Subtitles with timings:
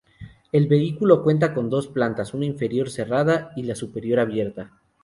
[0.51, 4.71] El vehículo cuenta con dos plantas, una inferior cerrada y la superior abierta.